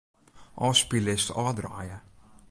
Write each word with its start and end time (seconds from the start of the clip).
Ofspyllist 0.67 1.33
ôfdraaie. 1.43 1.97